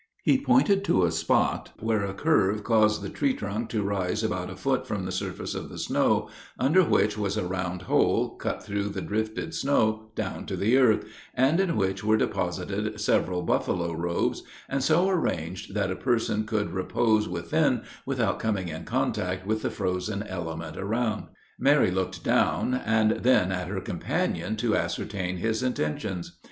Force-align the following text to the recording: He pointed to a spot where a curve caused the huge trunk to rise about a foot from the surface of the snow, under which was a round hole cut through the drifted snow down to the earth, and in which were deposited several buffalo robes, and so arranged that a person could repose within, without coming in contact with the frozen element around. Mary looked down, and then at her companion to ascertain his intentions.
He 0.23 0.39
pointed 0.43 0.83
to 0.85 1.05
a 1.05 1.11
spot 1.11 1.73
where 1.79 2.03
a 2.03 2.15
curve 2.15 2.63
caused 2.63 3.03
the 3.03 3.15
huge 3.15 3.37
trunk 3.37 3.69
to 3.69 3.83
rise 3.83 4.23
about 4.23 4.49
a 4.49 4.55
foot 4.55 4.87
from 4.87 5.05
the 5.05 5.11
surface 5.11 5.53
of 5.53 5.69
the 5.69 5.77
snow, 5.77 6.27
under 6.57 6.83
which 6.83 7.19
was 7.19 7.37
a 7.37 7.45
round 7.45 7.83
hole 7.83 8.35
cut 8.37 8.63
through 8.63 8.89
the 8.89 9.01
drifted 9.03 9.53
snow 9.53 10.09
down 10.15 10.47
to 10.47 10.55
the 10.55 10.75
earth, 10.75 11.05
and 11.35 11.59
in 11.59 11.75
which 11.75 12.03
were 12.03 12.17
deposited 12.17 12.99
several 12.99 13.43
buffalo 13.43 13.93
robes, 13.93 14.41
and 14.67 14.83
so 14.83 15.07
arranged 15.07 15.75
that 15.75 15.91
a 15.91 15.95
person 15.95 16.45
could 16.47 16.71
repose 16.71 17.27
within, 17.29 17.83
without 18.03 18.39
coming 18.39 18.69
in 18.69 18.85
contact 18.85 19.45
with 19.45 19.61
the 19.61 19.69
frozen 19.69 20.23
element 20.23 20.77
around. 20.77 21.25
Mary 21.59 21.91
looked 21.91 22.23
down, 22.23 22.73
and 22.73 23.11
then 23.21 23.51
at 23.51 23.67
her 23.67 23.79
companion 23.79 24.55
to 24.55 24.75
ascertain 24.75 25.37
his 25.37 25.61
intentions. 25.61 26.37